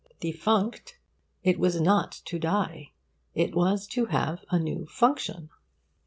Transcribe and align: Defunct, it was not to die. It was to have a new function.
Defunct, 0.19 0.97
it 1.43 1.59
was 1.59 1.79
not 1.79 2.11
to 2.25 2.39
die. 2.39 2.93
It 3.35 3.53
was 3.53 3.85
to 3.89 4.05
have 4.07 4.43
a 4.49 4.57
new 4.57 4.87
function. 4.87 5.51